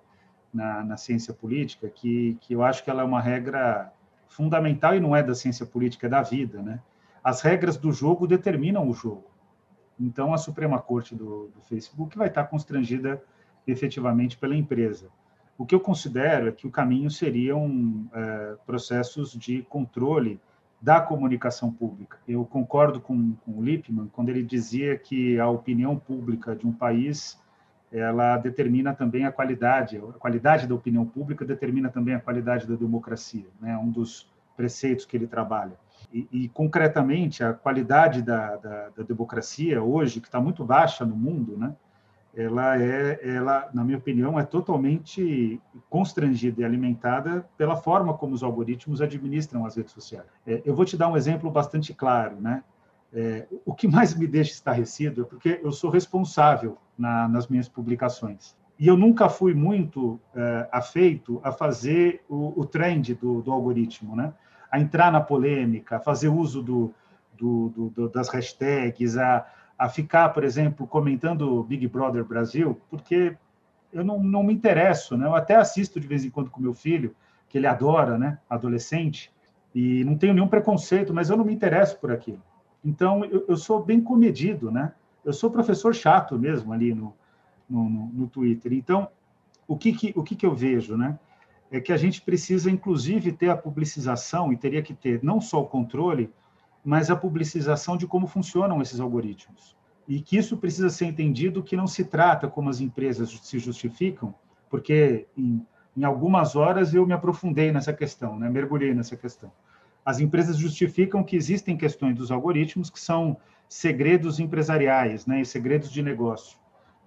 [0.52, 3.92] na, na ciência política que, que eu acho que ela é uma regra
[4.28, 6.80] fundamental e não é da ciência política, é da vida, né?
[7.22, 9.30] As regras do jogo determinam o jogo.
[9.98, 13.22] Então, a Suprema Corte do, do Facebook vai estar constrangida
[13.66, 15.08] efetivamente pela empresa.
[15.58, 20.40] O que eu considero é que o caminho seriam é, processos de controle
[20.80, 22.18] da comunicação pública.
[22.26, 26.72] Eu concordo com, com o Lippmann quando ele dizia que a opinião pública de um
[26.72, 27.38] país
[27.92, 32.76] ela determina também a qualidade, a qualidade da opinião pública determina também a qualidade da
[32.76, 33.76] democracia, né?
[33.76, 35.72] Um dos preceitos que ele trabalha.
[36.12, 41.16] E, e concretamente a qualidade da, da, da democracia hoje que está muito baixa no
[41.16, 41.74] mundo, né?
[42.42, 48.42] Ela é, ela, na minha opinião, é totalmente constrangida e alimentada pela forma como os
[48.42, 50.26] algoritmos administram as redes sociais.
[50.46, 52.62] É, eu vou te dar um exemplo bastante claro, né?
[53.12, 57.68] É, o que mais me deixa estarrecido é porque eu sou responsável na, nas minhas
[57.68, 58.56] publicações.
[58.78, 64.16] E eu nunca fui muito é, afeito a fazer o, o trend do, do, algoritmo,
[64.16, 64.32] né?
[64.70, 66.94] a entrar na polêmica, a fazer uso do,
[67.36, 69.44] do, do das hashtags, a,
[69.80, 73.34] a ficar, por exemplo, comentando Big Brother Brasil, porque
[73.90, 75.26] eu não, não me interesso, né?
[75.26, 77.16] Eu até assisto de vez em quando com meu filho,
[77.48, 78.38] que ele adora, né?
[78.48, 79.32] Adolescente,
[79.74, 82.42] e não tenho nenhum preconceito, mas eu não me interesso por aquilo.
[82.84, 84.92] Então, eu, eu sou bem comedido, né?
[85.24, 87.14] Eu sou professor chato mesmo ali no,
[87.66, 88.74] no, no Twitter.
[88.74, 89.08] Então,
[89.66, 91.18] o que, que, o que, que eu vejo, né?
[91.70, 95.62] É que a gente precisa, inclusive, ter a publicização e teria que ter não só
[95.62, 96.30] o controle,
[96.84, 99.76] mas a publicização de como funcionam esses algoritmos.
[100.08, 104.34] E que isso precisa ser entendido que não se trata como as empresas se justificam,
[104.68, 105.64] porque em,
[105.96, 108.48] em algumas horas eu me aprofundei nessa questão, né?
[108.48, 109.52] mergulhei nessa questão.
[110.04, 113.36] As empresas justificam que existem questões dos algoritmos que são
[113.68, 115.42] segredos empresariais, né?
[115.42, 116.58] e segredos de negócio.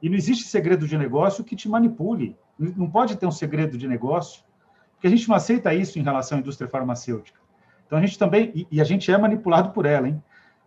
[0.02, 2.38] E não existe segredo de negócio que te manipule.
[2.58, 4.44] Não pode ter um segredo de negócio,
[4.94, 7.43] porque a gente não aceita isso em relação à indústria farmacêutica.
[7.86, 10.22] Então a gente também, e, e a gente é manipulado por ela, hein?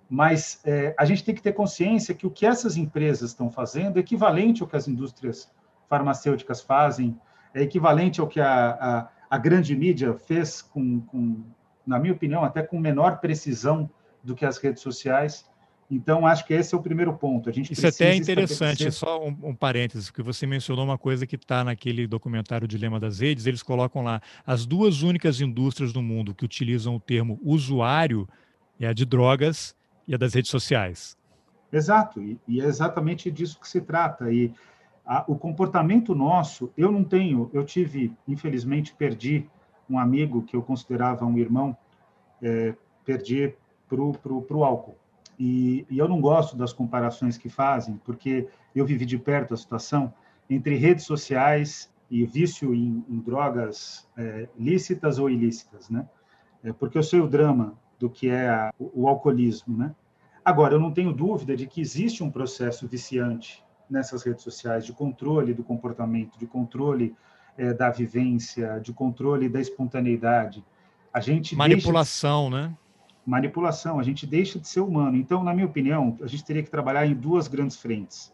[0.09, 3.97] Mas é, a gente tem que ter consciência que o que essas empresas estão fazendo
[3.97, 5.51] é equivalente ao que as indústrias
[5.89, 7.19] farmacêuticas fazem,
[7.53, 11.43] é equivalente ao que a, a, a grande mídia fez com, com,
[11.87, 13.91] na minha opinião, até com menor precisão
[14.23, 15.49] do que as redes sociais.
[15.91, 17.49] Então, acho que esse é o primeiro ponto.
[17.49, 21.27] A gente Isso até é interessante, só um, um parênteses, que você mencionou uma coisa
[21.27, 26.03] que está naquele documentário Dilema das Redes, eles colocam lá as duas únicas indústrias do
[26.03, 28.29] mundo que utilizam o termo usuário
[28.81, 29.75] é a de drogas
[30.09, 31.17] e a das redes sociais.
[31.73, 34.31] Exato, e, e é exatamente disso que se trata.
[34.33, 34.53] E
[35.05, 39.49] a, o comportamento nosso, eu não tenho, eu tive, infelizmente, perdi
[39.89, 41.77] um amigo que eu considerava um irmão,
[42.43, 43.55] é, perdi
[43.89, 44.97] para o álcool
[45.39, 49.57] e, e, eu não gosto das comparações que fazem, porque eu vivi de perto a
[49.57, 50.13] situação
[50.49, 56.09] entre redes sociais e vício em, em drogas é, lícitas ou ilícitas, né?
[56.63, 59.95] É, porque eu sei o drama do que é a, o, o alcoolismo, né?
[60.45, 64.93] Agora, eu não tenho dúvida de que existe um processo viciante nessas redes sociais de
[64.93, 67.15] controle do comportamento, de controle
[67.59, 70.65] é, da vivência, de controle da espontaneidade.
[71.13, 72.69] A gente manipulação, deixa...
[72.69, 72.77] né?
[73.27, 75.17] Manipulação, a gente deixa de ser humano.
[75.17, 78.33] Então, na minha opinião, a gente teria que trabalhar em duas grandes frentes.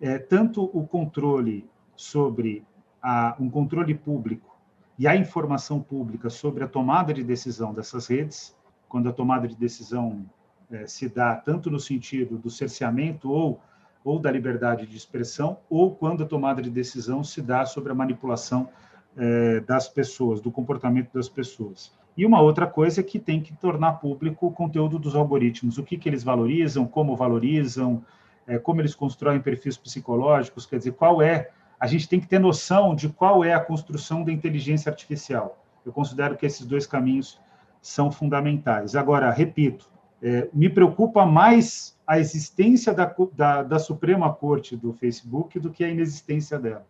[0.00, 2.64] É, tanto o controle sobre
[3.02, 4.56] a, um controle público
[4.98, 8.56] e a informação pública sobre a tomada de decisão dessas redes,
[8.88, 10.24] quando a tomada de decisão
[10.70, 13.60] é, se dá tanto no sentido do cerceamento ou,
[14.02, 17.94] ou da liberdade de expressão, ou quando a tomada de decisão se dá sobre a
[17.94, 18.68] manipulação
[19.16, 21.92] é, das pessoas, do comportamento das pessoas.
[22.16, 25.82] E uma outra coisa é que tem que tornar público o conteúdo dos algoritmos, o
[25.82, 28.04] que, que eles valorizam, como valorizam,
[28.46, 31.50] é, como eles constroem perfis psicológicos, quer dizer, qual é
[31.82, 35.64] a gente tem que ter noção de qual é a construção da inteligência artificial.
[35.84, 37.40] Eu considero que esses dois caminhos
[37.80, 38.94] são fundamentais.
[38.94, 39.90] Agora, repito,
[40.22, 45.82] é, me preocupa mais a existência da, da, da, Suprema Corte do Facebook do que
[45.82, 46.86] a inexistência dela,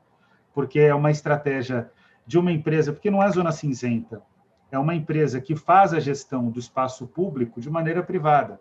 [0.52, 1.90] porque é uma estratégia
[2.26, 4.20] de uma empresa, porque não é zona cinzenta,
[4.72, 8.58] é uma empresa que faz a gestão do espaço público de maneira privada.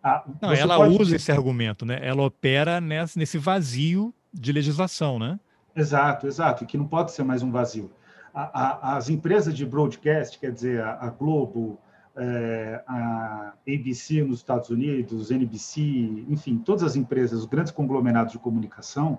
[0.00, 1.02] Ah, não, ela pode...
[1.02, 1.98] usa esse argumento, né?
[2.00, 5.40] Ela opera nesse, vazio de legislação, né?
[5.74, 7.90] Exato, exato, e que não pode ser mais um vazio.
[8.32, 11.78] A, a, as empresas de broadcast, quer dizer, a, a Globo,
[12.14, 15.80] é, a ABC nos Estados Unidos, NBC,
[16.28, 19.18] enfim, todas as empresas, os grandes conglomerados de comunicação,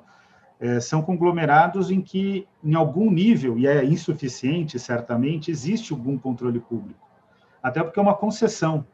[0.60, 6.60] é, são conglomerados em que, em algum nível, e é insuficiente, certamente, existe algum controle
[6.60, 7.08] público.
[7.62, 8.86] Até porque é uma concessão.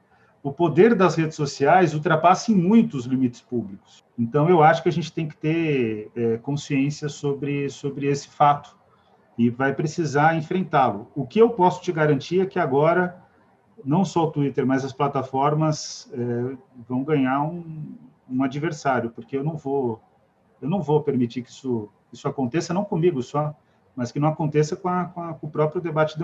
[0.41, 4.03] O poder das redes sociais ultrapassa em muito os limites públicos.
[4.19, 8.77] Então, eu acho que a gente tem que ter é, consciência sobre, sobre esse fato
[9.37, 11.07] e vai precisar enfrentá-lo.
[11.15, 13.23] O que eu posso te garantir é que agora,
[13.85, 17.95] não só o Twitter, mas as plataformas é, vão ganhar um,
[18.29, 20.01] um adversário, porque eu não vou
[20.63, 23.53] eu não vou permitir que isso, isso aconteça, não comigo só,
[23.95, 26.17] mas que não aconteça com, a, com, a, com o próprio debate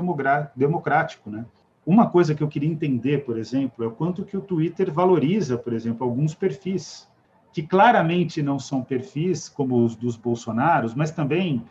[0.55, 1.45] democrático, né?
[1.85, 5.57] Uma coisa que eu queria entender, por exemplo, é o quanto que o Twitter valoriza,
[5.57, 7.09] por exemplo, alguns perfis
[7.51, 11.65] que claramente não são perfis como os dos bolsonaros, mas também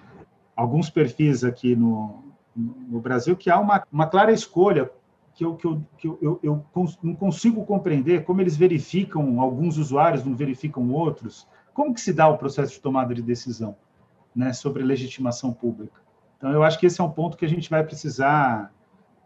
[0.57, 2.25] alguns perfis aqui no,
[2.57, 4.91] no Brasil que há uma, uma clara escolha
[5.35, 6.65] que, eu, que, eu, que eu, eu, eu
[7.01, 11.47] não consigo compreender como eles verificam, alguns usuários não verificam outros,
[11.79, 13.77] como que se dá o processo de tomada de decisão
[14.35, 16.03] né, sobre legitimação pública?
[16.37, 18.73] Então, eu acho que esse é um ponto que a gente vai precisar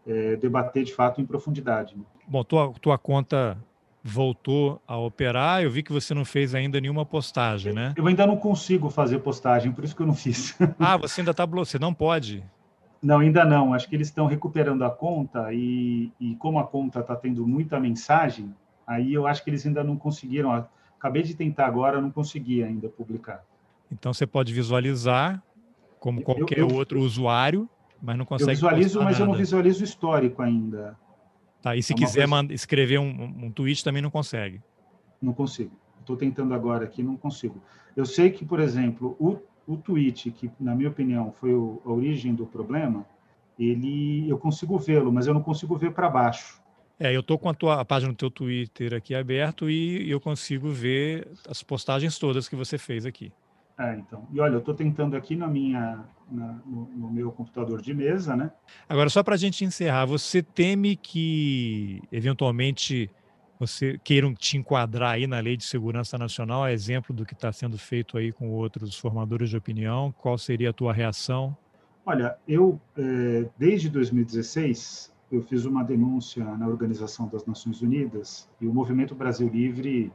[0.05, 1.97] é, debater de fato em profundidade.
[1.97, 2.03] Né?
[2.27, 3.57] Bom, tua, tua conta
[4.03, 5.63] voltou a operar.
[5.63, 7.91] Eu vi que você não fez ainda nenhuma postagem, né?
[7.97, 10.55] Eu ainda não consigo fazer postagem, por isso que eu não fiz.
[10.77, 12.43] Ah, você ainda está bloqueado, você não pode?
[13.01, 13.73] Não, ainda não.
[13.73, 17.79] Acho que eles estão recuperando a conta e, e como a conta está tendo muita
[17.79, 18.53] mensagem,
[18.85, 20.63] aí eu acho que eles ainda não conseguiram.
[21.03, 23.43] Acabei de tentar agora, não consegui ainda publicar.
[23.91, 25.43] Então você pode visualizar
[25.99, 27.69] como qualquer eu, eu, outro usuário,
[28.01, 28.51] mas não consegue.
[28.51, 29.23] Eu visualizo, mas nada.
[29.23, 30.97] eu não visualizo o histórico ainda.
[31.61, 32.53] Tá, e se é quiser coisa...
[32.53, 34.61] escrever um, um tweet também não consegue.
[35.21, 35.77] Não consigo.
[35.99, 37.61] Estou tentando agora aqui, não consigo.
[37.97, 39.37] Eu sei que, por exemplo, o,
[39.67, 43.05] o tweet, que na minha opinião foi o, a origem do problema,
[43.59, 46.62] ele eu consigo vê-lo, mas eu não consigo ver para baixo.
[46.99, 50.69] É, eu estou com a, tua, página do teu Twitter aqui aberto e eu consigo
[50.69, 53.31] ver as postagens todas que você fez aqui.
[53.77, 54.27] É, então.
[54.31, 58.35] E olha, eu estou tentando aqui na minha, na, no, no, meu computador de mesa,
[58.35, 58.51] né?
[58.87, 63.09] Agora, só para a gente encerrar, você teme que, eventualmente,
[63.59, 67.51] você queiram te enquadrar aí na Lei de Segurança Nacional, a exemplo do que está
[67.51, 70.13] sendo feito aí com outros formadores de opinião?
[70.19, 71.57] Qual seria a tua reação?
[72.05, 78.67] Olha, eu, é, desde 2016, eu fiz uma denúncia na Organização das Nações Unidas e
[78.67, 80.11] o Movimento Brasil Livre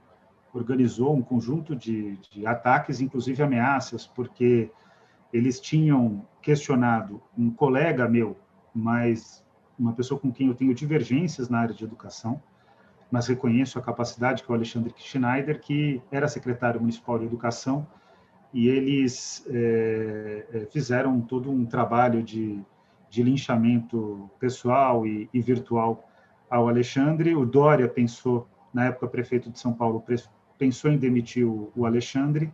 [0.54, 4.70] organizou um conjunto de, de ataques, inclusive ameaças, porque
[5.32, 8.36] eles tinham questionado um colega meu,
[8.72, 9.44] mas
[9.76, 12.40] uma pessoa com quem eu tenho divergências na área de educação,
[13.10, 17.84] mas reconheço a capacidade que é o Alexandre Schneider, que era secretário municipal de educação,
[18.54, 22.64] e eles é, fizeram todo um trabalho de
[23.10, 26.08] de linchamento pessoal e, e virtual
[26.50, 27.34] ao Alexandre.
[27.34, 30.04] O Dória pensou, na época prefeito de São Paulo,
[30.58, 32.52] pensou em demitir o, o Alexandre,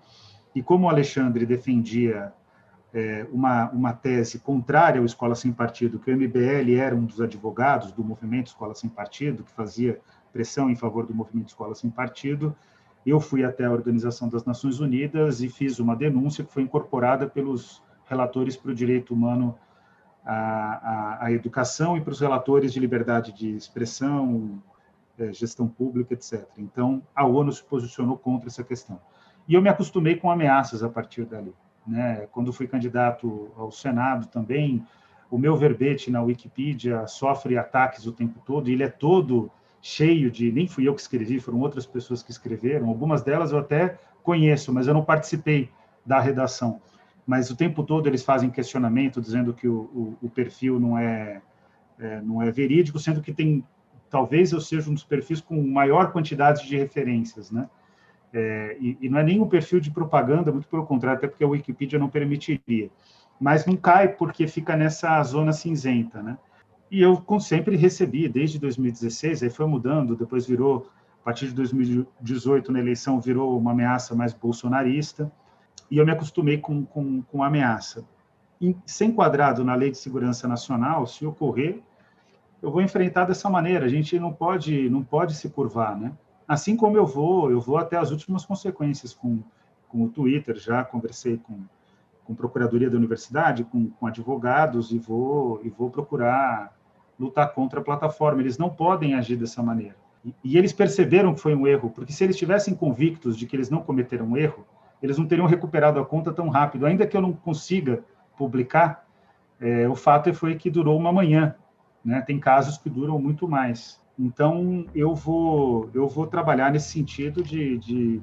[0.55, 2.33] e como o Alexandre defendia
[2.93, 7.21] é, uma, uma tese contrária ao Escola Sem Partido, que o MBL era um dos
[7.21, 10.01] advogados do movimento Escola Sem Partido, que fazia
[10.33, 12.55] pressão em favor do movimento Escola Sem Partido,
[13.05, 17.27] eu fui até a Organização das Nações Unidas e fiz uma denúncia que foi incorporada
[17.27, 19.59] pelos relatores para o direito humano
[20.25, 24.63] a, educação e para os relatores de liberdade de expressão,
[25.19, 26.47] é, gestão pública, etc.
[26.57, 28.99] Então, a ONU se posicionou contra essa questão.
[29.47, 31.55] E eu me acostumei com ameaças a partir dali.
[31.87, 32.27] Né?
[32.33, 34.85] Quando fui candidato ao Senado também,
[35.31, 39.51] o meu verbete na Wikipedia sofre ataques o tempo todo, e ele é todo
[39.83, 40.51] cheio de.
[40.51, 42.89] Nem fui eu que escrevi, foram outras pessoas que escreveram.
[42.89, 45.71] Algumas delas eu até conheço, mas eu não participei
[46.07, 46.81] da redação
[47.27, 51.41] mas o tempo todo eles fazem questionamento dizendo que o, o, o perfil não é,
[51.99, 53.65] é, não é verídico, sendo que tem
[54.15, 57.69] talvez eu seja um dos perfis com maior quantidade de referências, né?
[58.33, 61.43] É, e, e, não é nem um perfil de propaganda, muito pelo contrário, até porque
[61.43, 62.91] a Wikipedia não permitiria.
[63.41, 66.39] Mas não cai porque fica nessa zona cinzenta, né?
[66.91, 70.89] E eu sempre recebi, desde 2016, aí foi mudando, depois virou,
[71.23, 75.31] a partir de 2018, na eleição, virou uma ameaça mais bolsonarista,
[75.91, 78.05] e eu me acostumei com, com, com ameaça.
[78.61, 81.81] E, ser enquadrado na Lei de Segurança Nacional, se ocorrer,
[82.63, 83.85] eu vou enfrentar dessa maneira.
[83.85, 86.13] A gente não pode, não pode se curvar, né?
[86.49, 89.41] Assim como eu vou, eu vou até as últimas consequências com,
[89.89, 90.57] com o Twitter.
[90.57, 91.61] Já conversei com,
[92.25, 96.75] com procuradoria da universidade, com, com advogados e vou e vou procurar
[97.19, 98.41] lutar contra a plataforma.
[98.41, 99.97] Eles não podem agir dessa maneira.
[100.25, 103.55] E, e eles perceberam que foi um erro, porque se eles estivessem convictos de que
[103.55, 104.67] eles não cometeram um erro,
[105.05, 106.87] eles não teriam recuperado a conta tão rápido.
[106.87, 108.03] Ainda que eu não consiga
[108.39, 109.07] publicar,
[109.61, 111.55] é, o fato foi que durou uma manhã.
[112.03, 112.23] Né?
[112.23, 114.01] Tem casos que duram muito mais.
[114.19, 118.23] Então, eu vou, eu vou trabalhar nesse sentido de, de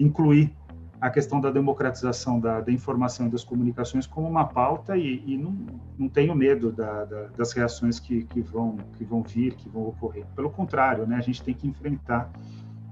[0.00, 0.50] incluir
[0.98, 5.36] a questão da democratização da, da, informação e das comunicações como uma pauta e, e
[5.36, 5.54] não,
[5.98, 9.86] não tenho medo da, da, das reações que, que, vão, que vão vir, que vão
[9.88, 10.24] ocorrer.
[10.34, 12.30] Pelo contrário, né, a gente tem que enfrentar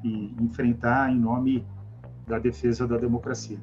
[0.05, 1.65] e enfrentar em nome
[2.31, 3.59] da defesa da democracia.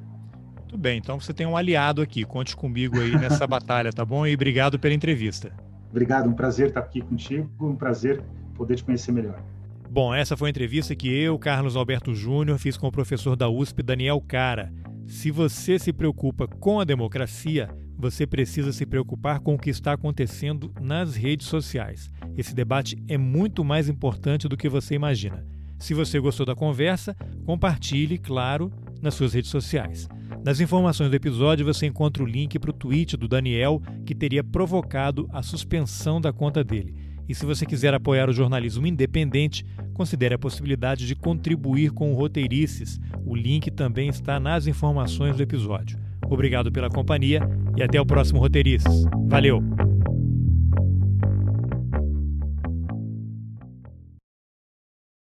[0.60, 2.24] Muito bem, então você tem um aliado aqui.
[2.24, 4.26] Conte comigo aí nessa batalha, tá bom?
[4.26, 5.50] E obrigado pela entrevista.
[5.90, 8.22] Obrigado, um prazer estar aqui contigo, um prazer
[8.54, 9.42] poder te conhecer melhor.
[9.90, 13.48] Bom, essa foi a entrevista que eu, Carlos Alberto Júnior, fiz com o professor da
[13.48, 14.70] USP, Daniel Cara.
[15.06, 19.94] Se você se preocupa com a democracia, você precisa se preocupar com o que está
[19.94, 22.10] acontecendo nas redes sociais.
[22.36, 25.44] Esse debate é muito mais importante do que você imagina.
[25.78, 30.08] Se você gostou da conversa, compartilhe, claro, nas suas redes sociais.
[30.44, 34.42] Nas informações do episódio você encontra o link para o tweet do Daniel que teria
[34.42, 36.94] provocado a suspensão da conta dele.
[37.28, 42.16] E se você quiser apoiar o jornalismo independente, considere a possibilidade de contribuir com o
[42.16, 42.98] Roteirices.
[43.26, 45.98] O link também está nas informações do episódio.
[46.26, 47.40] Obrigado pela companhia
[47.76, 49.04] e até o próximo Roteirices.
[49.28, 49.62] Valeu!